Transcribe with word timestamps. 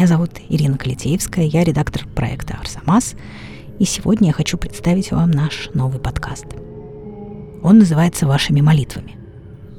Меня 0.00 0.06
зовут 0.06 0.30
Ирина 0.48 0.78
Калитеевская, 0.78 1.44
я 1.44 1.62
редактор 1.62 2.06
проекта 2.06 2.56
«Арсамас», 2.58 3.16
и 3.78 3.84
сегодня 3.84 4.28
я 4.28 4.32
хочу 4.32 4.56
представить 4.56 5.12
вам 5.12 5.30
наш 5.30 5.68
новый 5.74 6.00
подкаст. 6.00 6.46
Он 7.62 7.80
называется 7.80 8.26
«Вашими 8.26 8.62
молитвами». 8.62 9.16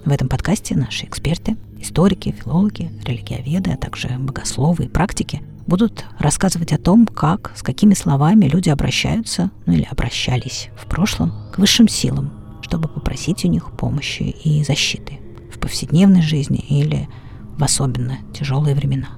В 0.06 0.12
этом 0.12 0.30
подкасте 0.30 0.76
наши 0.76 1.06
эксперты, 1.06 1.58
историки, 1.80 2.36
филологи, 2.40 2.92
религиоведы, 3.04 3.72
а 3.72 3.78
также 3.78 4.10
богословы 4.10 4.84
и 4.84 4.90
практики 4.90 5.42
будут 5.66 6.06
рассказывать 6.20 6.72
о 6.72 6.78
том, 6.78 7.08
как, 7.08 7.52
с 7.56 7.64
какими 7.64 7.96
словами 7.96 8.46
люди 8.46 8.70
обращаются, 8.70 9.50
ну 9.66 9.74
или 9.74 9.88
обращались 9.90 10.70
в 10.78 10.86
прошлом, 10.86 11.34
к 11.52 11.58
высшим 11.58 11.88
силам, 11.88 12.32
чтобы 12.62 12.90
попросить 12.90 13.44
у 13.44 13.48
них 13.48 13.72
помощи 13.76 14.22
и 14.22 14.64
защиты 14.64 15.20
в 15.52 15.58
повседневной 15.58 16.22
жизни 16.22 16.60
или 16.60 17.10
в 17.58 17.64
особенно 17.64 18.20
тяжелые 18.36 18.76
времена. 18.76 19.18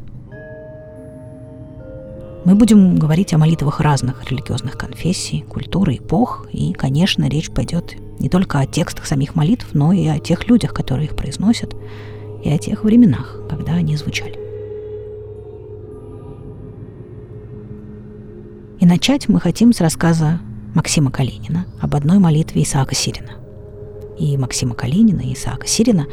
Мы 2.45 2.55
будем 2.55 2.97
говорить 2.97 3.33
о 3.33 3.37
молитвах 3.37 3.79
разных 3.79 4.29
религиозных 4.29 4.77
конфессий, 4.77 5.45
культуры, 5.47 5.95
эпох, 5.95 6.45
и, 6.51 6.73
конечно, 6.73 7.29
речь 7.29 7.49
пойдет 7.49 7.95
не 8.19 8.27
только 8.27 8.59
о 8.59 8.65
текстах 8.65 9.05
самих 9.05 9.35
молитв, 9.35 9.67
но 9.73 9.93
и 9.93 10.05
о 10.07 10.19
тех 10.19 10.49
людях, 10.49 10.73
которые 10.73 11.07
их 11.07 11.15
произносят, 11.15 11.73
и 12.43 12.49
о 12.49 12.57
тех 12.57 12.83
временах, 12.83 13.39
когда 13.49 13.73
они 13.73 13.95
звучали. 13.95 14.37
И 18.81 18.85
начать 18.85 19.29
мы 19.29 19.39
хотим 19.39 19.71
с 19.71 19.79
рассказа 19.79 20.41
Максима 20.75 21.11
Калинина 21.11 21.65
об 21.79 21.95
одной 21.95 22.19
молитве 22.19 22.63
Исаака 22.63 22.93
Сирина. 22.93 23.31
И 24.19 24.35
Максима 24.35 24.75
Калинина, 24.75 25.21
и 25.21 25.33
Исаака 25.33 25.67
Сирина 25.67 26.07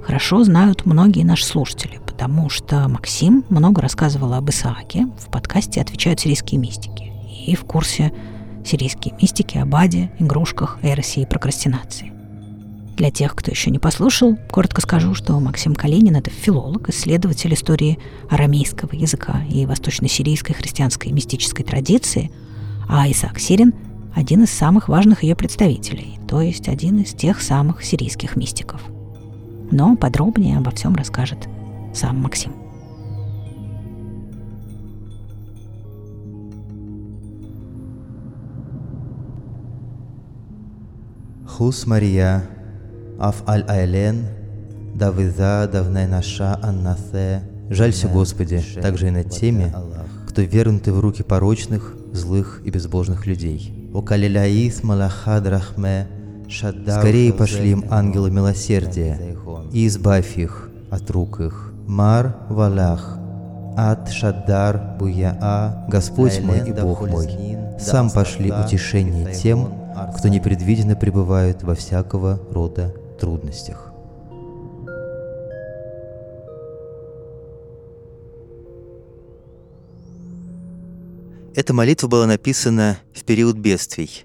хорошо 0.00 0.44
знают 0.44 0.86
многие 0.86 1.24
наши 1.24 1.44
слушатели, 1.44 1.98
потому 2.12 2.50
что 2.50 2.88
Максим 2.88 3.42
много 3.48 3.80
рассказывал 3.80 4.34
об 4.34 4.50
Исааке 4.50 5.06
в 5.18 5.30
подкасте 5.30 5.80
«Отвечают 5.80 6.20
сирийские 6.20 6.60
мистики» 6.60 7.10
и 7.46 7.56
в 7.56 7.64
курсе 7.64 8.12
«Сирийские 8.66 9.14
мистики» 9.20 9.56
об 9.56 9.74
аде, 9.74 10.12
игрушках, 10.18 10.78
эросе 10.82 11.22
и 11.22 11.26
прокрастинации. 11.26 12.12
Для 12.96 13.10
тех, 13.10 13.34
кто 13.34 13.50
еще 13.50 13.70
не 13.70 13.78
послушал, 13.78 14.36
коротко 14.50 14.82
скажу, 14.82 15.14
что 15.14 15.40
Максим 15.40 15.74
Калинин– 15.74 16.14
это 16.16 16.28
филолог, 16.28 16.90
исследователь 16.90 17.54
истории 17.54 17.98
арамейского 18.28 18.94
языка 18.94 19.42
и 19.48 19.64
восточно-сирийской 19.64 20.52
христианской 20.52 21.12
мистической 21.12 21.64
традиции, 21.64 22.30
а 22.90 23.10
Исаак 23.10 23.38
Сирин– 23.38 23.72
один 24.14 24.42
из 24.42 24.50
самых 24.50 24.90
важных 24.90 25.22
ее 25.22 25.34
представителей, 25.34 26.18
то 26.28 26.42
есть 26.42 26.68
один 26.68 26.98
из 26.98 27.14
тех 27.14 27.40
самых 27.40 27.82
сирийских 27.82 28.36
мистиков. 28.36 28.82
Но 29.70 29.96
подробнее 29.96 30.58
обо 30.58 30.70
всем 30.72 30.94
расскажет 30.94 31.48
сам 31.94 32.16
Максим. 32.22 32.52
Хус 41.46 41.86
Мария 41.86 42.44
Аф 43.18 43.42
аль 43.46 43.64
айлен 43.68 44.26
давиза 44.94 45.68
давнай 45.72 46.06
наша 46.06 46.58
аннасе. 46.62 47.42
Жалься, 47.70 48.08
Господи, 48.08 48.60
также 48.82 49.08
и 49.08 49.10
над 49.10 49.30
теми, 49.30 49.72
кто 50.28 50.42
вернуты 50.42 50.92
в 50.92 51.00
руки 51.00 51.22
порочных, 51.22 51.96
злых 52.12 52.62
и 52.64 52.70
безбожных 52.70 53.26
людей. 53.26 53.90
О 53.94 54.02
калиляис 54.02 54.82
малахад 54.82 55.46
рахме 55.46 56.08
Скорее 56.50 57.32
пошли 57.32 57.70
им 57.70 57.84
ангелы 57.90 58.30
милосердия 58.30 59.36
и 59.72 59.86
избавь 59.86 60.36
их 60.36 60.70
от 60.90 61.10
рук 61.10 61.40
их. 61.40 61.71
Мар 61.86 62.36
валах, 62.48 63.18
Ат 63.76 64.10
Шаддар 64.10 64.96
Буяа, 64.98 65.84
Господь 65.88 66.40
мой 66.40 66.68
и 66.68 66.72
Бог 66.72 67.08
мой, 67.08 67.58
сам 67.78 68.10
пошли 68.10 68.50
утешение 68.52 69.34
тем, 69.34 69.72
кто 70.16 70.28
непредвиденно 70.28 70.96
пребывает 70.96 71.62
во 71.62 71.74
всякого 71.74 72.40
рода 72.50 72.94
трудностях. 73.20 73.92
Эта 81.54 81.74
молитва 81.74 82.08
была 82.08 82.26
написана 82.26 82.98
в 83.14 83.24
период 83.24 83.56
бедствий, 83.56 84.24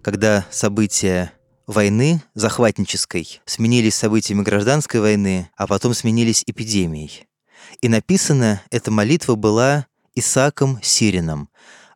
когда 0.00 0.44
события 0.50 1.32
войны 1.66 2.22
захватнической 2.34 3.40
сменились 3.44 3.94
событиями 3.94 4.42
гражданской 4.42 5.00
войны, 5.00 5.50
а 5.56 5.66
потом 5.66 5.94
сменились 5.94 6.44
эпидемией. 6.46 7.26
И 7.80 7.88
написана 7.88 8.62
эта 8.70 8.90
молитва 8.90 9.34
была 9.34 9.86
Исаком 10.14 10.78
Сирином, 10.82 11.48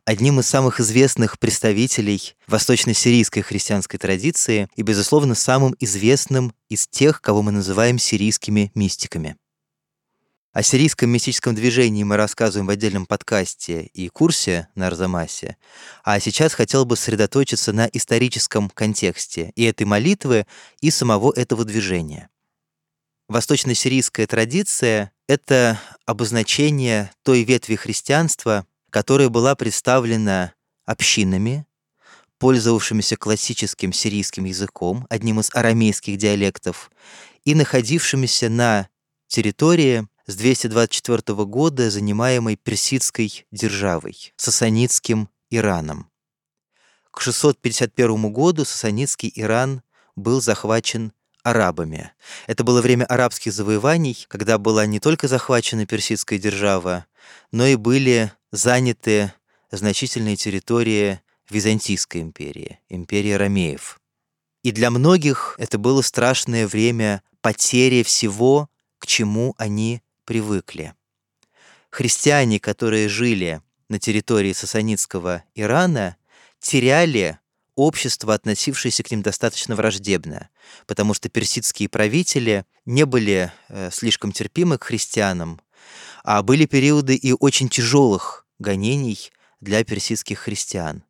одним 0.05 0.39
из 0.39 0.47
самых 0.47 0.79
известных 0.79 1.37
представителей 1.37 2.35
восточно-сирийской 2.47 3.41
христианской 3.41 3.99
традиции 3.99 4.69
и, 4.75 4.81
безусловно, 4.81 5.35
самым 5.35 5.75
известным 5.79 6.53
из 6.69 6.87
тех, 6.87 7.21
кого 7.21 7.41
мы 7.41 7.51
называем 7.51 7.99
сирийскими 7.99 8.71
мистиками. 8.73 9.35
О 10.57 10.63
сирийском 10.63 11.11
мистическом 11.11 11.53
движении 11.53 12.03
мы 12.03 12.17
рассказываем 12.17 12.65
в 12.65 12.71
отдельном 12.71 13.05
подкасте 13.05 13.91
и 13.93 14.09
курсе 14.09 14.69
на 14.73 14.87
Арзамасе, 14.87 15.55
а 16.03 16.19
сейчас 16.19 16.55
хотел 16.55 16.83
бы 16.83 16.97
сосредоточиться 16.97 17.73
на 17.73 17.85
историческом 17.93 18.71
контексте 18.71 19.51
и 19.55 19.65
этой 19.65 19.83
молитвы, 19.83 20.47
и 20.81 20.89
самого 20.89 21.31
этого 21.31 21.63
движения. 21.63 22.29
Восточно-сирийская 23.29 24.25
традиция— 24.25 25.11
это 25.27 25.79
обозначение 26.07 27.11
той 27.21 27.43
ветви 27.43 27.75
христианства, 27.75 28.65
которая 28.89 29.29
была 29.29 29.53
представлена 29.53 30.53
общинами, 30.87 31.67
пользовавшимися 32.39 33.15
классическим 33.15 33.93
сирийским 33.93 34.45
языком, 34.45 35.05
одним 35.11 35.39
из 35.39 35.51
арамейских 35.53 36.17
диалектов, 36.17 36.89
и 37.45 37.53
находившимися 37.53 38.49
на 38.49 38.89
территории 39.27 40.07
с 40.27 40.35
224 40.35 41.45
года, 41.45 41.89
занимаемой 41.89 42.57
персидской 42.57 43.45
державой, 43.51 44.33
сасанитским 44.35 45.29
Ираном. 45.49 46.09
К 47.11 47.21
651 47.21 48.31
году 48.31 48.65
сасанитский 48.65 49.31
Иран 49.35 49.81
был 50.15 50.41
захвачен 50.41 51.13
арабами. 51.43 52.11
Это 52.45 52.63
было 52.63 52.81
время 52.81 53.05
арабских 53.05 53.53
завоеваний, 53.53 54.25
когда 54.27 54.57
была 54.57 54.85
не 54.85 54.99
только 54.99 55.27
захвачена 55.27 55.85
персидская 55.85 56.37
держава, 56.37 57.05
но 57.51 57.65
и 57.65 57.75
были 57.75 58.31
заняты 58.51 59.31
значительные 59.71 60.35
территории 60.35 61.21
Византийской 61.49 62.21
империи, 62.21 62.79
империи 62.89 63.31
Ромеев. 63.31 63.99
И 64.63 64.73
для 64.73 64.91
многих 64.91 65.55
это 65.57 65.77
было 65.77 66.01
страшное 66.01 66.67
время 66.67 67.23
потери 67.39 68.03
всего, 68.03 68.69
к 68.99 69.07
чему 69.07 69.55
они 69.57 70.01
привыкли. 70.27 70.93
Христиане, 71.89 72.59
которые 72.59 73.07
жили 73.07 73.61
на 73.87 73.97
территории 73.97 74.51
сасанитского 74.51 75.43
Ирана, 75.55 76.17
теряли 76.59 77.39
общество, 77.75 78.33
относившееся 78.33 79.03
к 79.03 79.11
ним 79.11 79.21
достаточно 79.21 79.75
враждебно, 79.75 80.49
потому 80.85 81.13
что 81.13 81.29
персидские 81.29 81.87
правители 81.87 82.65
не 82.85 83.05
были 83.05 83.53
э, 83.69 83.89
слишком 83.91 84.33
терпимы 84.33 84.77
к 84.77 84.83
христианам, 84.83 85.61
а 86.23 86.43
были 86.43 86.65
периоды 86.65 87.15
и 87.15 87.31
очень 87.31 87.69
тяжелых 87.69 88.45
гонений 88.59 89.31
для 89.61 89.83
персидских 89.85 90.39
христиан. 90.39 91.03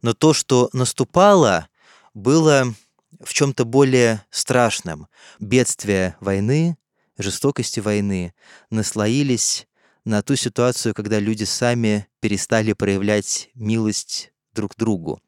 Но 0.00 0.14
то, 0.14 0.32
что 0.32 0.70
наступало, 0.72 1.68
было 2.14 2.74
в 3.22 3.34
чем-то 3.34 3.64
более 3.66 4.24
страшным. 4.30 5.08
Бедствия 5.38 6.16
войны, 6.20 6.78
жестокости 7.18 7.80
войны 7.80 8.34
наслоились 8.70 9.66
на 10.04 10.22
ту 10.22 10.36
ситуацию, 10.36 10.94
когда 10.94 11.18
люди 11.18 11.44
сами 11.44 12.06
перестали 12.20 12.72
проявлять 12.72 13.50
милость 13.54 14.32
друг 14.52 14.76
другу. 14.76 15.20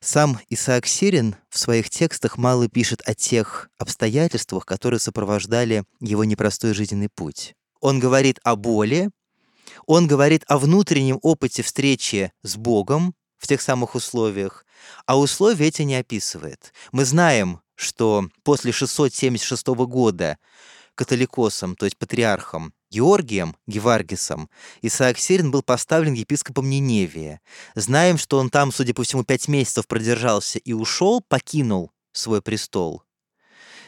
Сам 0.00 0.38
Исаак 0.50 0.86
Сирин 0.86 1.36
в 1.48 1.58
своих 1.58 1.90
текстах 1.90 2.38
мало 2.38 2.68
пишет 2.68 3.02
о 3.06 3.14
тех 3.14 3.70
обстоятельствах, 3.78 4.64
которые 4.64 5.00
сопровождали 5.00 5.84
его 6.00 6.24
непростой 6.24 6.74
жизненный 6.74 7.08
путь. 7.08 7.54
Он 7.80 7.98
говорит 7.98 8.38
о 8.44 8.56
боли, 8.56 9.10
он 9.86 10.06
говорит 10.06 10.44
о 10.48 10.58
внутреннем 10.58 11.18
опыте 11.22 11.62
встречи 11.62 12.32
с 12.42 12.56
Богом 12.56 13.14
в 13.38 13.46
тех 13.46 13.60
самых 13.60 13.94
условиях, 13.94 14.64
а 15.06 15.18
условия 15.18 15.66
эти 15.66 15.82
не 15.82 15.96
описывает. 15.96 16.72
Мы 16.92 17.04
знаем, 17.04 17.60
что 17.76 18.28
после 18.42 18.72
676 18.72 19.66
года 19.66 20.38
католикосом, 20.94 21.76
то 21.76 21.84
есть 21.84 21.96
патриархом 21.96 22.72
Георгием 22.90 23.56
Геваргисом, 23.66 24.48
Исаак 24.82 25.18
Сирин 25.18 25.50
был 25.50 25.62
поставлен 25.62 26.14
епископом 26.14 26.68
Ниневия. 26.68 27.40
Знаем, 27.74 28.18
что 28.18 28.38
он 28.38 28.50
там, 28.50 28.72
судя 28.72 28.94
по 28.94 29.02
всему, 29.02 29.22
пять 29.22 29.46
месяцев 29.46 29.86
продержался 29.86 30.58
и 30.58 30.72
ушел, 30.72 31.20
покинул 31.20 31.92
свой 32.12 32.42
престол. 32.42 33.02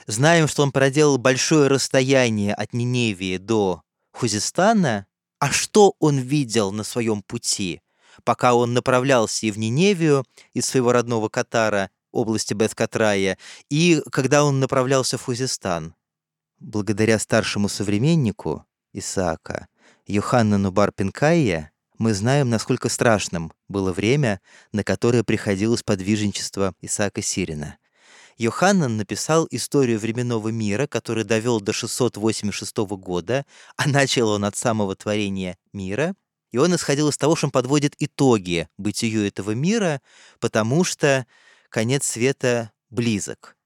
Знаем, 0.06 0.48
что 0.48 0.62
он 0.62 0.72
проделал 0.72 1.18
большое 1.18 1.68
расстояние 1.68 2.54
от 2.54 2.72
Ниневии 2.72 3.36
до 3.38 3.82
Хузистана, 4.12 5.06
А 5.40 5.52
что 5.52 5.94
он 6.00 6.18
видел 6.18 6.72
на 6.72 6.82
своем 6.82 7.22
пути, 7.22 7.80
пока 8.24 8.54
он 8.54 8.74
направлялся 8.74 9.46
и 9.46 9.50
в 9.50 9.58
Ниневию 9.58 10.24
из 10.52 10.66
своего 10.66 10.92
родного 10.92 11.28
Катара, 11.28 11.90
области 12.18 12.54
Бет-Катрая, 12.54 13.38
и 13.70 14.02
когда 14.10 14.44
он 14.44 14.60
направлялся 14.60 15.18
в 15.18 15.22
Хузистан? 15.22 15.94
Благодаря 16.58 17.18
старшему 17.18 17.68
современнику 17.68 18.64
Исаака, 18.92 19.68
Йоханнану 20.06 20.72
Барпинкайе, 20.72 21.70
мы 21.98 22.14
знаем, 22.14 22.48
насколько 22.48 22.88
страшным 22.88 23.52
было 23.68 23.92
время, 23.92 24.40
на 24.72 24.84
которое 24.84 25.24
приходилось 25.24 25.82
подвижничество 25.82 26.74
Исаака 26.80 27.22
Сирина. 27.22 27.78
Йоханнан 28.38 28.96
написал 28.96 29.48
историю 29.50 29.98
временного 29.98 30.48
мира, 30.48 30.86
который 30.86 31.24
довел 31.24 31.60
до 31.60 31.72
686 31.72 32.76
года, 32.96 33.44
а 33.76 33.88
начал 33.88 34.28
он 34.28 34.44
от 34.44 34.56
самого 34.56 34.94
творения 34.94 35.58
мира. 35.72 36.14
И 36.52 36.58
он 36.58 36.74
исходил 36.74 37.08
из 37.08 37.16
того, 37.16 37.34
что 37.34 37.48
он 37.48 37.50
подводит 37.50 37.94
итоги 37.98 38.68
бытию 38.78 39.26
этого 39.26 39.50
мира, 39.50 40.00
потому 40.38 40.84
что 40.84 41.26
конец 41.68 42.06
света 42.06 42.72
близок. 42.90 43.56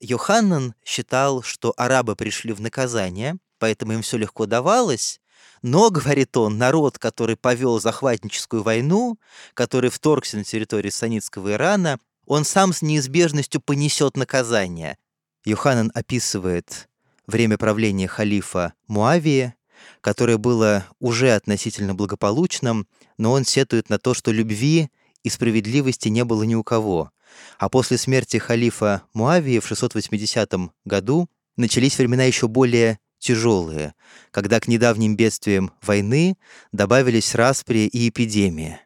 Йоханнан 0.00 0.74
считал, 0.84 1.42
что 1.42 1.72
арабы 1.76 2.16
пришли 2.16 2.52
в 2.52 2.60
наказание, 2.60 3.36
поэтому 3.58 3.94
им 3.94 4.02
все 4.02 4.16
легко 4.16 4.46
давалось, 4.46 5.20
но, 5.62 5.90
говорит 5.90 6.36
он, 6.36 6.58
народ, 6.58 6.98
который 6.98 7.36
повел 7.36 7.80
захватническую 7.80 8.62
войну, 8.62 9.18
который 9.54 9.90
вторгся 9.90 10.36
на 10.36 10.44
территорию 10.44 10.92
Санитского 10.92 11.52
Ирана, 11.52 11.98
он 12.26 12.44
сам 12.44 12.72
с 12.72 12.82
неизбежностью 12.82 13.60
понесет 13.60 14.16
наказание. 14.16 14.98
Йоханан 15.44 15.90
описывает 15.94 16.88
время 17.26 17.58
правления 17.58 18.08
халифа 18.08 18.74
Муавии, 18.86 19.54
которое 20.00 20.38
было 20.38 20.86
уже 21.00 21.32
относительно 21.32 21.94
благополучным, 21.94 22.86
но 23.18 23.32
он 23.32 23.44
сетует 23.44 23.90
на 23.90 23.98
то, 23.98 24.14
что 24.14 24.32
любви 24.32 24.90
и 25.22 25.28
справедливости 25.28 26.08
не 26.08 26.24
было 26.24 26.42
ни 26.44 26.54
у 26.54 26.62
кого. 26.62 27.10
А 27.58 27.68
после 27.68 27.98
смерти 27.98 28.36
халифа 28.36 29.02
Муавии 29.12 29.58
в 29.58 29.66
680 29.66 30.52
году 30.84 31.28
начались 31.56 31.98
времена 31.98 32.24
еще 32.24 32.48
более 32.48 32.98
тяжелые, 33.18 33.94
когда 34.30 34.60
к 34.60 34.68
недавним 34.68 35.16
бедствиям 35.16 35.72
войны 35.82 36.36
добавились 36.72 37.34
распри 37.34 37.86
и 37.86 38.08
эпидемии. 38.08 38.78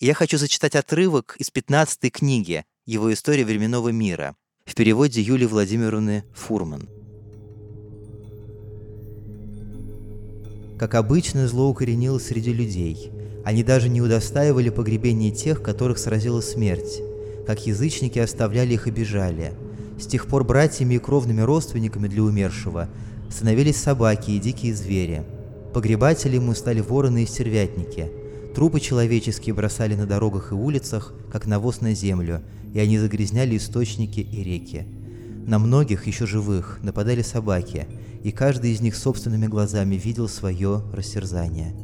Я 0.00 0.12
хочу 0.12 0.36
зачитать 0.36 0.74
отрывок 0.74 1.36
из 1.38 1.50
15 1.50 2.12
книги 2.12 2.66
«Его 2.84 3.12
история 3.12 3.44
временного 3.44 3.88
мира» 3.88 4.36
в 4.66 4.74
переводе 4.74 5.22
Юлии 5.22 5.46
Владимировны 5.46 6.24
Фурман. 6.34 6.88
Как 10.78 10.94
обычно, 10.94 11.46
зло 11.48 11.70
укоренилось 11.70 12.26
среди 12.26 12.52
людей. 12.52 13.10
Они 13.44 13.62
даже 13.62 13.88
не 13.88 14.02
удостаивали 14.02 14.70
погребения 14.70 15.30
тех, 15.30 15.62
которых 15.62 15.98
сразила 15.98 16.40
смерть. 16.40 17.00
Как 17.46 17.66
язычники 17.66 18.18
оставляли 18.18 18.74
их 18.74 18.88
и 18.88 18.90
бежали. 18.90 19.52
С 19.98 20.06
тех 20.06 20.26
пор 20.26 20.44
братьями 20.44 20.94
и 20.94 20.98
кровными 20.98 21.40
родственниками 21.40 22.08
для 22.08 22.22
умершего 22.22 22.88
становились 23.30 23.76
собаки 23.76 24.30
и 24.30 24.38
дикие 24.38 24.74
звери. 24.74 25.24
Погребатели 25.72 26.36
ему 26.36 26.54
стали 26.54 26.80
вороны 26.80 27.24
и 27.24 27.26
стервятники– 27.26 28.10
Трупы 28.54 28.78
человеческие 28.78 29.52
бросали 29.52 29.96
на 29.96 30.06
дорогах 30.06 30.52
и 30.52 30.54
улицах, 30.54 31.12
как 31.32 31.46
навоз 31.46 31.80
на 31.80 31.92
землю, 31.92 32.40
и 32.72 32.78
они 32.78 32.98
загрязняли 32.98 33.56
источники 33.56 34.20
и 34.20 34.44
реки. 34.44 34.86
На 35.44 35.58
многих, 35.58 36.06
еще 36.06 36.24
живых, 36.24 36.78
нападали 36.80 37.22
собаки, 37.22 37.88
и 38.22 38.30
каждый 38.30 38.70
из 38.70 38.80
них 38.80 38.94
собственными 38.94 39.48
глазами 39.48 39.96
видел 39.96 40.28
свое 40.28 40.82
растерзание. 40.92 41.74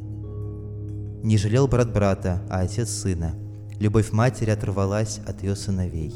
Не 1.24 1.36
жалел 1.38 1.66
брат 1.66 1.92
брата, 1.92 2.40
а 2.48 2.60
отец 2.60 2.88
сына. 2.88 3.34
Любовь 3.80 4.12
матери 4.12 4.50
оторвалась 4.50 5.20
от 5.26 5.42
ее 5.42 5.56
сыновей. 5.56 6.12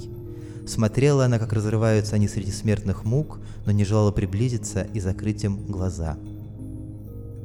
Смотрела 0.66 1.24
она, 1.24 1.38
как 1.38 1.54
разрываются 1.54 2.14
они 2.14 2.28
среди 2.28 2.52
смертных 2.52 3.04
мук, 3.04 3.40
но 3.64 3.72
не 3.72 3.86
желала 3.86 4.12
приблизиться 4.12 4.82
и 4.92 5.00
закрыть 5.00 5.44
им 5.44 5.66
глаза. 5.66 6.18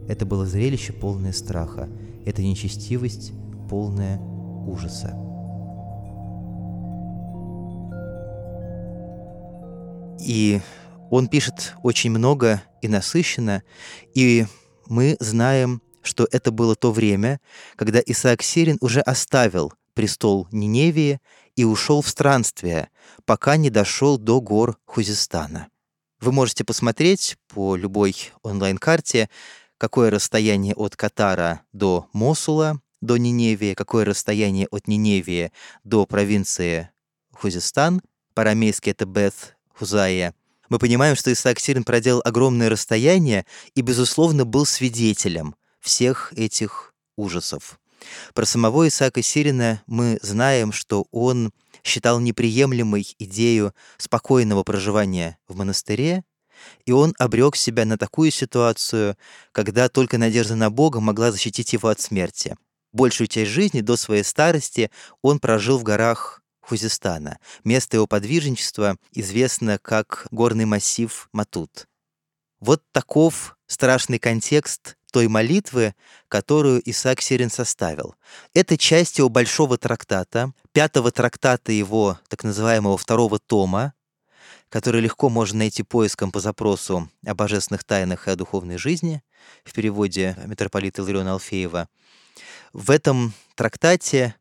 Это 0.09 0.25
было 0.25 0.45
зрелище 0.45 0.91
полное 0.91 1.31
страха, 1.31 1.87
это 2.25 2.41
нечестивость, 2.41 3.31
полная 3.69 4.19
ужаса. 4.67 5.15
И 10.19 10.59
он 11.09 11.29
пишет 11.29 11.75
очень 11.81 12.11
много 12.11 12.61
и 12.81 12.89
насыщенно, 12.89 13.63
и 14.13 14.45
мы 14.85 15.15
знаем, 15.21 15.81
что 16.01 16.27
это 16.29 16.51
было 16.51 16.75
то 16.75 16.91
время, 16.91 17.39
когда 17.77 18.01
Исаак 18.05 18.41
Сирин 18.41 18.77
уже 18.81 18.99
оставил 18.99 19.71
престол 19.99 20.47
Ниневии 20.53 21.19
и 21.57 21.65
ушел 21.65 22.01
в 22.01 22.07
странствие, 22.07 22.89
пока 23.25 23.57
не 23.57 23.69
дошел 23.69 24.17
до 24.17 24.39
гор 24.39 24.77
Хузистана. 24.85 25.67
Вы 26.21 26.31
можете 26.31 26.63
посмотреть 26.63 27.35
по 27.49 27.75
любой 27.75 28.15
онлайн-карте 28.41 29.29
какое 29.77 30.09
расстояние 30.09 30.73
от 30.73 30.95
Катара 30.95 31.63
до 31.73 32.07
Мосула, 32.13 32.79
до 33.01 33.17
Ниневии, 33.17 33.73
какое 33.73 34.05
расстояние 34.05 34.67
от 34.71 34.87
Ниневии 34.87 35.51
до 35.83 36.05
провинции 36.05 36.91
Хузистан, 37.33 38.01
по-арамейски 38.35 38.91
это 38.91 39.05
Бет 39.05 39.57
Хузая, 39.75 40.33
мы 40.69 40.79
понимаем, 40.79 41.17
что 41.17 41.29
Исаак 41.33 41.59
Сирин 41.59 41.83
проделал 41.83 42.21
огромное 42.23 42.69
расстояние 42.69 43.45
и, 43.75 43.81
безусловно, 43.81 44.45
был 44.45 44.65
свидетелем 44.65 45.55
всех 45.81 46.31
этих 46.37 46.93
ужасов. 47.17 47.81
Про 48.33 48.45
самого 48.45 48.87
Исаака 48.87 49.21
Сирина 49.21 49.81
мы 49.87 50.19
знаем, 50.21 50.71
что 50.71 51.07
он 51.11 51.51
считал 51.83 52.19
неприемлемой 52.19 53.07
идею 53.19 53.73
спокойного 53.97 54.63
проживания 54.63 55.37
в 55.47 55.55
монастыре, 55.55 56.23
и 56.85 56.91
он 56.91 57.13
обрек 57.17 57.55
себя 57.55 57.85
на 57.85 57.97
такую 57.97 58.31
ситуацию, 58.31 59.17
когда 59.51 59.89
только 59.89 60.17
надежда 60.17 60.55
на 60.55 60.69
Бога 60.69 60.99
могла 60.99 61.31
защитить 61.31 61.73
его 61.73 61.89
от 61.89 61.99
смерти. 62.01 62.55
Большую 62.91 63.27
часть 63.27 63.51
жизни 63.51 63.81
до 63.81 63.95
своей 63.95 64.23
старости 64.23 64.91
он 65.21 65.39
прожил 65.39 65.77
в 65.77 65.83
горах 65.83 66.41
Хузистана. 66.61 67.39
Место 67.63 67.97
его 67.97 68.07
подвижничества 68.07 68.97
известно 69.11 69.79
как 69.79 70.27
горный 70.31 70.65
массив 70.65 71.29
Матут. 71.31 71.87
Вот 72.59 72.83
таков 72.91 73.57
страшный 73.67 74.19
контекст 74.19 74.97
той 75.11 75.27
молитвы, 75.27 75.95
которую 76.27 76.81
Исаак 76.89 77.21
Сирин 77.21 77.49
составил. 77.49 78.15
Это 78.53 78.77
часть 78.77 79.17
его 79.17 79.29
большого 79.29 79.77
трактата, 79.77 80.53
пятого 80.71 81.11
трактата 81.11 81.71
его 81.71 82.19
так 82.27 82.43
называемого 82.43 82.97
второго 82.97 83.39
тома, 83.39 83.93
который 84.69 85.01
легко 85.01 85.29
можно 85.29 85.59
найти 85.59 85.83
поиском 85.83 86.31
по 86.31 86.39
запросу 86.39 87.09
о 87.25 87.33
божественных 87.33 87.83
тайнах 87.83 88.27
и 88.27 88.31
о 88.31 88.35
духовной 88.35 88.77
жизни 88.77 89.23
в 89.63 89.73
переводе 89.73 90.37
митрополита 90.45 91.01
Илариона 91.01 91.33
Алфеева. 91.33 91.89
В 92.71 92.91
этом 92.91 93.33
трактате, 93.55 94.35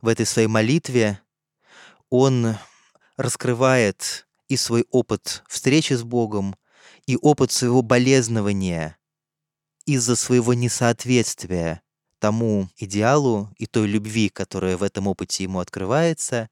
в 0.00 0.08
этой 0.08 0.24
своей 0.24 0.48
молитве 0.48 1.20
он 2.08 2.56
раскрывает 3.16 4.26
и 4.48 4.56
свой 4.56 4.86
опыт 4.90 5.42
встречи 5.48 5.92
с 5.92 6.02
Богом, 6.02 6.56
и 7.06 7.18
опыт 7.20 7.52
своего 7.52 7.82
болезнования 7.82 8.96
из-за 9.86 10.16
своего 10.16 10.54
несоответствия 10.54 11.82
тому 12.18 12.68
идеалу 12.76 13.50
и 13.58 13.66
той 13.66 13.86
любви, 13.86 14.28
которая 14.28 14.76
в 14.76 14.82
этом 14.82 15.06
опыте 15.06 15.44
ему 15.44 15.60
открывается, 15.60 16.48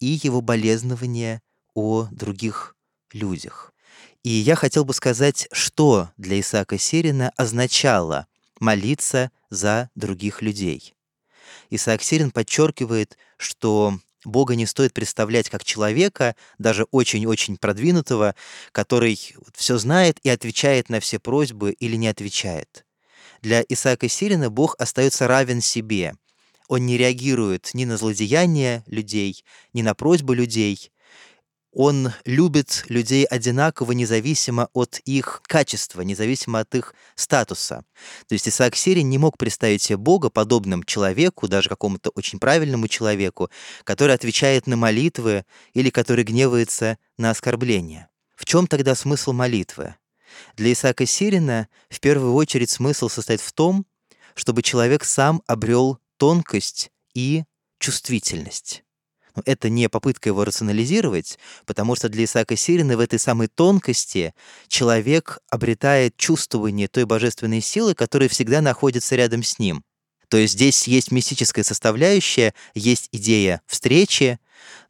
и 0.00 0.18
его 0.22 0.40
болезнование 0.40 1.40
о 1.74 2.08
других 2.10 2.76
людях. 3.12 3.72
И 4.22 4.30
я 4.30 4.56
хотел 4.56 4.84
бы 4.84 4.94
сказать, 4.94 5.48
что 5.52 6.10
для 6.16 6.40
Исаака 6.40 6.78
Сирина 6.78 7.30
означало 7.36 8.26
молиться 8.58 9.30
за 9.50 9.90
других 9.94 10.42
людей. 10.42 10.94
Исаак 11.70 12.02
Сирин 12.02 12.30
подчеркивает, 12.30 13.16
что 13.36 13.98
Бога 14.24 14.54
не 14.54 14.66
стоит 14.66 14.92
представлять 14.92 15.50
как 15.50 15.64
человека, 15.64 16.36
даже 16.58 16.84
очень-очень 16.90 17.56
продвинутого, 17.56 18.34
который 18.72 19.18
все 19.54 19.78
знает 19.78 20.18
и 20.22 20.28
отвечает 20.28 20.88
на 20.88 21.00
все 21.00 21.18
просьбы 21.18 21.72
или 21.72 21.96
не 21.96 22.08
отвечает. 22.08 22.84
Для 23.42 23.62
Исаака 23.68 24.08
Сирина 24.08 24.50
Бог 24.50 24.74
остается 24.78 25.28
равен 25.28 25.60
себе. 25.60 26.14
Он 26.68 26.86
не 26.86 26.96
реагирует 26.96 27.70
ни 27.74 27.84
на 27.84 27.96
злодеяния 27.98 28.82
людей, 28.86 29.44
ни 29.74 29.82
на 29.82 29.94
просьбы 29.94 30.34
людей, 30.34 30.90
он 31.74 32.12
любит 32.24 32.84
людей 32.88 33.24
одинаково, 33.24 33.92
независимо 33.92 34.68
от 34.72 35.00
их 35.04 35.42
качества, 35.46 36.02
независимо 36.02 36.60
от 36.60 36.74
их 36.74 36.94
статуса. 37.16 37.84
То 38.28 38.34
есть 38.34 38.48
Исаак 38.48 38.76
Сирин 38.76 39.10
не 39.10 39.18
мог 39.18 39.36
представить 39.36 39.82
себе 39.82 39.96
Бога 39.96 40.30
подобным 40.30 40.84
человеку, 40.84 41.48
даже 41.48 41.68
какому-то 41.68 42.10
очень 42.10 42.38
правильному 42.38 42.88
человеку, 42.88 43.50
который 43.82 44.14
отвечает 44.14 44.66
на 44.66 44.76
молитвы 44.76 45.44
или 45.72 45.90
который 45.90 46.24
гневается 46.24 46.98
на 47.18 47.30
оскорбления. 47.30 48.08
В 48.36 48.44
чем 48.44 48.66
тогда 48.66 48.94
смысл 48.94 49.32
молитвы? 49.32 49.96
Для 50.56 50.72
Исаака 50.72 51.06
Сирина 51.06 51.68
в 51.88 52.00
первую 52.00 52.34
очередь 52.34 52.70
смысл 52.70 53.08
состоит 53.08 53.40
в 53.40 53.52
том, 53.52 53.86
чтобы 54.34 54.62
человек 54.62 55.04
сам 55.04 55.42
обрел 55.46 55.98
тонкость 56.16 56.90
и 57.14 57.44
чувствительность. 57.78 58.83
Это 59.44 59.68
не 59.68 59.88
попытка 59.88 60.28
его 60.28 60.44
рационализировать, 60.44 61.38
потому 61.66 61.96
что 61.96 62.08
для 62.08 62.24
Исаака 62.24 62.56
Сирина 62.56 62.96
в 62.96 63.00
этой 63.00 63.18
самой 63.18 63.48
тонкости 63.48 64.32
человек 64.68 65.38
обретает 65.50 66.16
чувствование 66.16 66.86
той 66.88 67.04
божественной 67.04 67.60
силы, 67.60 67.94
которая 67.94 68.28
всегда 68.28 68.60
находится 68.60 69.16
рядом 69.16 69.42
с 69.42 69.58
ним. 69.58 69.82
То 70.28 70.36
есть 70.36 70.54
здесь 70.54 70.86
есть 70.86 71.10
мистическая 71.10 71.64
составляющая, 71.64 72.54
есть 72.74 73.08
идея 73.12 73.60
встречи, 73.66 74.38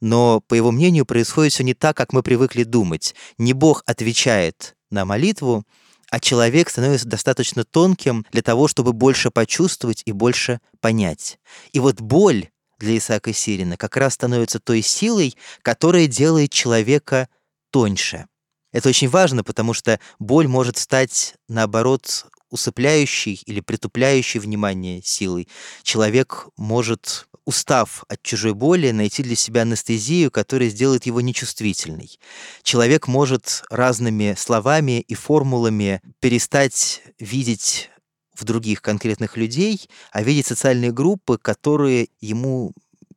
но, 0.01 0.41
по 0.41 0.55
его 0.55 0.71
мнению, 0.71 1.07
происходит 1.07 1.53
все 1.53 1.65
не 1.65 1.75
так, 1.75 1.97
как 1.97 2.13
мы 2.13 2.23
привыкли 2.23 2.63
думать. 2.63 3.15
Не 3.39 3.53
Бог 3.53 3.83
отвечает 3.87 4.77
на 4.91 5.05
молитву, 5.05 5.65
а 6.11 6.21
человек 6.21 6.71
становится 6.71 7.09
достаточно 7.09 7.65
тонким 7.65 8.25
для 8.31 8.43
того, 8.43 8.69
чтобы 8.69 8.93
больше 8.93 9.31
почувствовать 9.31 10.03
и 10.05 10.13
больше 10.13 10.61
понять. 10.81 11.39
И 11.73 11.81
вот 11.81 12.01
боль 12.01 12.51
для 12.85 12.99
Исаака 12.99 13.33
Сирина 13.33 13.77
как 13.77 13.97
раз 13.97 14.15
становится 14.15 14.61
той 14.61 14.83
силой, 14.83 15.35
которая 15.63 16.07
делает 16.07 16.53
человека 16.53 17.29
тоньше. 17.71 18.27
Это 18.73 18.89
очень 18.89 19.09
важно, 19.09 19.43
потому 19.45 19.73
что 19.73 19.99
боль 20.19 20.47
может 20.47 20.77
стать, 20.77 21.35
наоборот, 21.49 22.27
усыпляющей 22.51 23.43
или 23.47 23.61
притупляющей 23.61 24.39
внимание 24.39 25.01
силой. 25.03 25.49
Человек 25.83 26.47
может 26.57 27.27
устав 27.45 28.05
от 28.09 28.23
чужой 28.23 28.55
боли, 28.55 28.91
найти 28.91 29.23
для 29.23 29.37
себя 29.37 29.63
анестезию, 29.63 30.31
которая 30.31 30.69
сделает 30.71 31.07
его 31.07 31.21
нечувствительной. 31.21 32.19
Человек 32.63 33.07
может 33.07 33.65
разными 33.71 34.35
словами 34.39 35.01
и 35.01 35.15
формулами 35.15 36.01
перестать 36.21 37.03
видеть 37.19 37.91
в 38.35 38.45
других 38.45 38.83
конкретных 38.83 39.37
людей, 39.37 39.89
а 40.13 40.23
видеть 40.23 40.47
социальные 40.47 40.93
группы, 40.93 41.39
которые 41.39 42.09
ему 42.21 42.73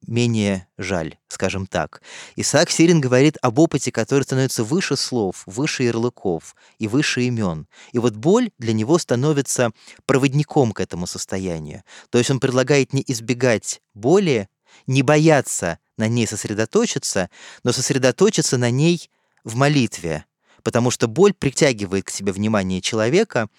менее 0.08 0.68
жаль, 0.78 1.18
скажем 1.28 1.68
так. 1.68 2.02
Исаак 2.36 2.72
Сирин 2.72 3.02
говорит 3.02 3.38
об 3.42 3.60
опыте, 3.60 3.92
который 3.92 4.24
становится 4.24 4.64
выше 4.64 4.96
слов, 4.96 5.44
выше 5.46 5.84
ярлыков 5.84 6.56
и 6.80 6.88
выше 6.88 7.24
имен. 7.24 7.68
И 7.92 8.00
вот 8.00 8.16
боль 8.16 8.52
для 8.58 8.74
него 8.74 8.98
становится 8.98 9.72
проводником 10.06 10.72
к 10.72 10.80
этому 10.80 11.08
состоянию. 11.08 11.84
То 12.10 12.18
есть 12.18 12.32
он 12.32 12.40
предлагает 12.40 12.94
не 12.94 13.04
избегать 13.06 13.82
боли, 13.94 14.48
не 14.88 15.04
бояться 15.04 15.80
на 15.98 16.08
ней 16.08 16.28
сосредоточиться, 16.28 17.30
но 17.64 17.72
сосредоточиться 17.72 18.58
на 18.58 18.70
ней 18.70 19.10
в 19.44 19.56
молитве, 19.56 20.26
потому 20.64 20.92
что 20.92 21.08
боль 21.08 21.34
притягивает 21.34 22.06
к 22.06 22.10
себе 22.10 22.32
внимание 22.32 22.82
человека, 22.82 23.50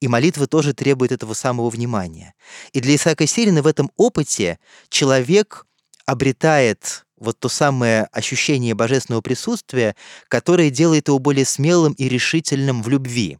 и 0.00 0.08
молитва 0.08 0.46
тоже 0.46 0.74
требует 0.74 1.12
этого 1.12 1.34
самого 1.34 1.70
внимания. 1.70 2.34
И 2.72 2.80
для 2.80 2.94
Исаака 2.96 3.26
Сирина 3.26 3.62
в 3.62 3.66
этом 3.66 3.90
опыте 3.96 4.58
человек 4.88 5.66
обретает 6.06 7.04
вот 7.18 7.38
то 7.38 7.48
самое 7.48 8.04
ощущение 8.12 8.74
божественного 8.74 9.22
присутствия, 9.22 9.96
которое 10.28 10.70
делает 10.70 11.08
его 11.08 11.18
более 11.18 11.44
смелым 11.44 11.92
и 11.94 12.08
решительным 12.08 12.82
в 12.82 12.88
любви. 12.88 13.38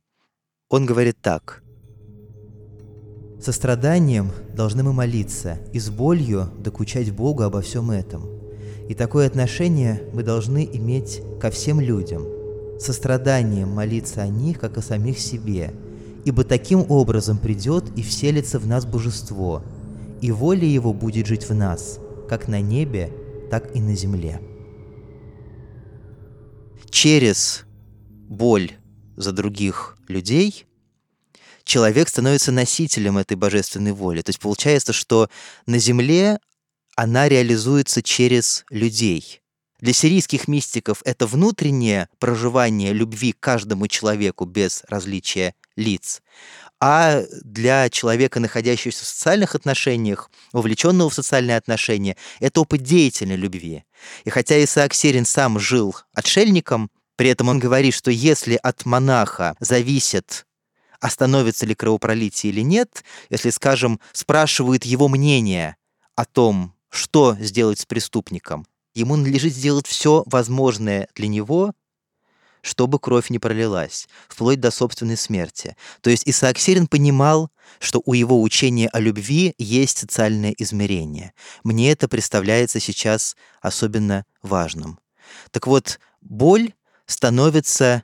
Он 0.69 0.87
говорит 0.87 1.19
так. 1.21 1.63
«Со 3.41 3.53
страданием 3.53 4.33
должны 4.55 4.83
мы 4.83 4.93
молиться 4.93 5.59
и 5.73 5.79
с 5.79 5.91
болью 5.91 6.51
докучать 6.59 7.11
Богу 7.11 7.43
обо 7.43 7.61
всем 7.61 7.91
этом. 7.91 8.27
И 8.89 8.95
такое 8.95 9.27
отношение 9.27 10.03
мы 10.13 10.23
должны 10.23 10.65
иметь 10.73 11.21
ко 11.41 11.51
всем 11.51 11.81
людям, 11.81 12.27
со 12.79 12.93
страданием 12.93 13.69
молиться 13.69 14.23
о 14.23 14.29
них, 14.29 14.59
как 14.59 14.79
о 14.79 14.83
самих 14.83 15.19
себе, 15.19 15.73
ибо 16.25 16.45
таким 16.45 16.85
образом 16.91 17.39
придет 17.39 17.85
и 17.97 18.03
вселится 18.03 18.59
в 18.59 18.67
нас 18.67 18.87
божество, 18.87 19.63
и 20.21 20.31
воля 20.33 20.67
его 20.67 20.93
будет 20.93 21.27
жить 21.27 21.49
в 21.49 21.55
нас– 21.55 21.99
как 22.29 22.49
на 22.49 22.61
небе, 22.61 23.13
так 23.51 23.75
и 23.77 23.81
на 23.81 23.95
земле. 23.95 24.41
Через 26.91 27.65
боль 28.29 28.73
за 29.17 29.33
других 29.33 29.97
людей 30.09 30.67
человек 31.65 32.09
становится 32.09 32.53
носителем 32.53 33.19
этой 33.19 33.37
божественной 33.37 33.93
воли. 33.93 34.23
То 34.23 34.31
есть 34.31 34.41
получается, 34.41 34.93
что 34.93 35.29
на 35.67 35.79
земле 35.79 36.39
она 36.97 37.29
реализуется 37.29 38.03
через 38.03 38.65
людей. 38.71 39.41
Для 39.81 39.93
сирийских 39.93 40.49
мистиков 40.49 41.03
это 41.05 41.27
внутреннее 41.27 42.09
проживание 42.19 42.93
любви 42.93 43.33
к 43.33 43.41
каждому 43.41 43.89
человеку 43.89 44.45
без 44.45 44.85
различия 44.89 45.55
лиц 45.77 46.23
а 46.87 47.23
для 47.43 47.89
человека, 47.89 48.41
находящегося 48.41 49.05
в 49.05 49.09
социальных 49.09 49.55
отношениях, 49.55 50.31
вовлеченного 50.53 51.09
в 51.09 51.15
социальные 51.15 51.57
отношения, 51.57 52.15
это 52.41 52.61
опыт 52.61 52.83
деятельной 52.83 53.37
любви. 53.37 53.85
И 54.25 54.31
хотя 54.31 54.63
Исаак 54.63 54.93
Серин 54.93 55.25
сам 55.25 55.59
жил 55.59 55.97
отшельником, 56.13 56.91
при 57.17 57.31
этом 57.31 57.49
он 57.49 57.59
говорит, 57.59 57.95
что 57.95 58.11
если 58.11 58.59
от 58.63 58.85
монаха 58.85 59.57
зависит 59.61 60.45
остановится 61.01 61.65
ли 61.65 61.75
кровопролитие 61.75 62.53
или 62.53 62.61
нет, 62.61 63.03
если, 63.31 63.49
скажем, 63.49 63.99
спрашивают 64.13 64.85
его 64.85 65.09
мнение 65.09 65.77
о 66.17 66.25
том, 66.27 66.75
что 66.91 67.35
сделать 67.41 67.79
с 67.81 67.87
преступником, 67.87 68.67
ему 68.95 69.17
надлежит 69.17 69.55
сделать 69.55 69.87
все 69.87 70.23
возможное 70.27 71.09
для 71.15 71.29
него, 71.29 71.73
чтобы 72.65 72.99
кровь 72.99 73.29
не 73.29 73.39
пролилась, 73.39 74.09
вплоть 74.27 74.59
до 74.59 74.71
собственной 74.71 75.19
смерти. 75.19 75.77
То 76.01 76.09
есть 76.09 76.27
Исаак 76.27 76.59
Сирин 76.59 76.87
понимал, 76.87 77.51
что 77.79 78.03
у 78.07 78.15
его 78.15 78.41
учения 78.41 78.89
о 78.89 79.01
любви 79.01 79.55
есть 79.59 79.99
социальное 79.99 80.55
измерение. 80.57 81.35
Мне 81.63 81.93
это 81.93 82.09
представляется 82.09 82.81
сейчас 82.81 83.37
особенно 83.61 84.25
важным. 84.43 84.99
Так 85.51 85.67
вот, 85.67 86.01
боль 86.23 86.73
становится 87.05 88.03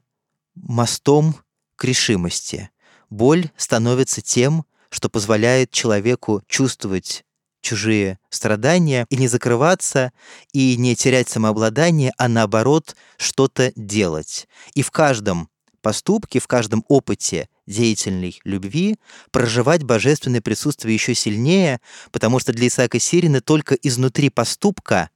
мостом 0.55 1.37
к 1.77 1.85
решимости. 1.85 2.71
Боль 3.09 3.51
становится 3.57 4.21
тем, 4.21 4.67
что 4.91 5.09
позволяет 5.09 5.71
человеку 5.71 6.43
чувствовать 6.47 7.25
чужие 7.61 8.19
страдания 8.31 9.07
и 9.11 9.17
не 9.17 9.29
закрываться, 9.29 10.13
и 10.53 10.77
не 10.77 10.97
терять 10.97 11.29
самообладание, 11.29 12.13
а 12.19 12.29
наоборот 12.29 12.97
что-то 13.17 13.73
делать. 13.77 14.49
И 14.75 14.83
в 14.83 14.91
каждом 14.91 15.49
поступке, 15.81 16.41
в 16.41 16.47
каждом 16.47 16.85
опыте 16.89 17.49
деятельной 17.67 18.41
любви 18.45 18.97
проживать 19.31 19.83
божественное 19.83 20.41
присутствие 20.41 20.95
еще 20.95 21.15
сильнее, 21.15 21.81
потому 22.11 22.39
что 22.39 22.53
для 22.53 22.69
Исаака 22.69 22.99
Сирина 22.99 23.41
только 23.41 23.75
изнутри 23.75 24.29
поступка 24.29 25.11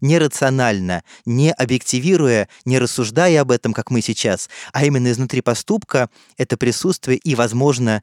нерационально, 0.00 1.02
не 1.24 1.52
объективируя, 1.52 2.48
не 2.64 2.78
рассуждая 2.78 3.40
об 3.40 3.50
этом, 3.50 3.72
как 3.72 3.90
мы 3.90 4.02
сейчас, 4.02 4.50
а 4.72 4.84
именно 4.84 5.10
изнутри 5.10 5.40
поступка 5.40 6.10
это 6.36 6.56
присутствие 6.56 7.16
и 7.18 7.34
возможно 7.34 8.02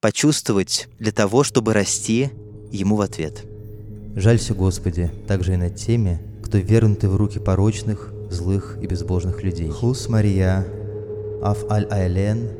почувствовать 0.00 0.88
для 0.98 1.12
того, 1.12 1.44
чтобы 1.44 1.72
расти 1.72 2.30
ему 2.72 2.96
в 2.96 3.00
ответ. 3.00 3.44
«Жалься, 4.16 4.54
Господи, 4.54 5.10
также 5.26 5.54
и 5.54 5.56
над 5.56 5.76
теми, 5.76 6.20
кто 6.42 6.58
вернуты 6.58 7.08
в 7.08 7.16
руки 7.16 7.38
порочных, 7.38 8.12
злых 8.30 8.78
и 8.80 8.86
безбожных 8.86 9.42
людей. 9.42 9.68
Хус 9.70 10.08
Мария, 10.08 10.66
Аф 11.42 11.70
Аль 11.70 11.86
Айлен, 11.90 12.50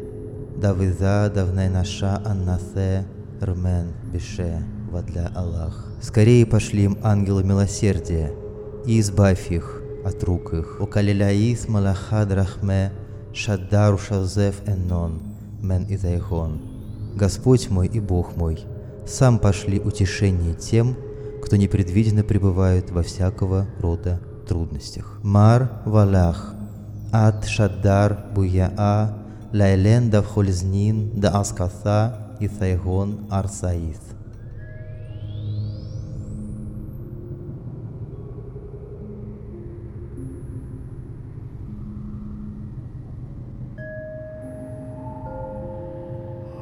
Давиза 0.57 1.31
Давнай 1.35 1.69
Наша 1.69 2.23
Аннасе 2.25 3.07
Рмен 3.41 3.93
Бише 4.13 4.65
Вадля 4.91 5.31
Аллах. 5.35 5.93
Скорее 6.01 6.47
пошли 6.47 6.85
им 6.85 6.99
ангелы 7.03 7.45
милосердия 7.45 8.33
и 8.87 9.01
избавь 9.01 9.51
их 9.51 9.83
от 10.05 10.23
рук 10.25 10.55
их. 10.55 10.81
Укалиляис 10.81 11.69
Малахад 11.69 12.33
Рахме 12.33 12.93
Шаддару 13.33 13.99
Шазеф 13.99 14.63
Эннон 14.67 15.21
Мен 15.63 15.87
Изайхон. 15.89 16.61
Господь 17.15 17.69
мой 17.69 17.89
и 17.89 18.01
Бог 18.01 18.37
мой, 18.37 18.59
сам 19.09 19.39
пошли 19.39 19.81
утешение 19.81 20.55
тем, 20.55 20.97
кто 21.43 21.57
непредвиденно 21.57 22.23
пребывает 22.23 22.91
во 22.91 23.03
всякого 23.03 23.67
рода 23.81 24.21
трудностях. 24.47 25.19
Мар 25.23 25.83
валах, 25.85 26.55
ат 27.13 27.47
шаддар 27.47 28.27
буяа, 28.35 29.17
лайлен 29.53 30.11
да 30.11 30.23
вхользнин 30.23 31.13
да 31.21 31.31
аскаса 31.41 32.37
и 32.41 32.49
сайгон 32.49 33.27
арсаис. 33.31 34.08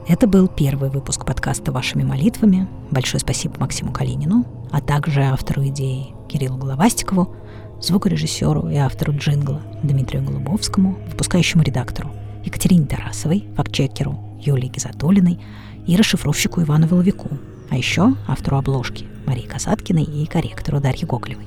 Это 0.09 0.29
был 0.29 0.47
первый 0.47 0.89
выпуск 0.89 1.27
подкаста 1.27 1.73
«Вашими 1.73 2.05
молитвами». 2.05 2.69
Большое 2.93 3.21
спасибо 3.21 3.59
Максиму 3.59 3.91
Калинину, 3.91 4.47
а 4.71 4.81
также 4.81 5.23
автору 5.23 5.67
идеи 5.67 6.15
Кириллу 6.29 6.59
Головастикову, 6.59 7.35
звукорежиссеру 7.81 8.69
и 8.69 8.77
автору 8.77 9.15
джингла 9.17 9.61
Дмитрию 9.83 10.23
Голубовскому, 10.23 10.97
выпускающему 11.11 11.65
редактору 11.65 12.11
Екатерине 12.45 12.87
Тарасовой, 12.87 13.49
фактчекеру 13.57 14.17
Юлии 14.41 14.69
Гизатулиной 14.69 15.41
и 15.89 15.97
расшифровщику 15.97 16.63
Ивану 16.63 16.87
Воловику, 16.87 17.31
а 17.71 17.77
еще 17.77 18.15
автору 18.29 18.59
обложки 18.59 19.07
Марии 19.27 19.43
Касаткиной 19.43 20.05
и 20.05 20.25
корректору 20.27 20.81
Дарье 20.81 21.05
Гоголевой. 21.09 21.47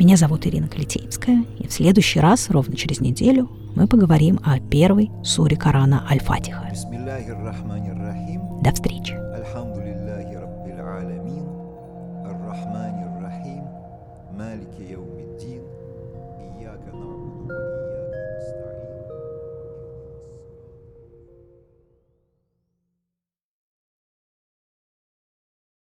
Меня 0.00 0.16
зовут 0.16 0.48
Ирина 0.48 0.66
Калитейская, 0.66 1.44
и 1.60 1.68
в 1.68 1.72
следующий 1.72 2.18
раз, 2.18 2.50
ровно 2.50 2.74
через 2.74 2.98
неделю, 2.98 3.48
мы 3.76 3.86
поговорим 3.86 4.40
о 4.42 4.58
первой 4.58 5.12
суре 5.22 5.56
Корана 5.56 6.04
Аль-Фатиха. 6.10 6.72
До 8.61 8.71
встречи. 8.71 9.13
مالك 14.37 14.79
يوم 14.89 15.16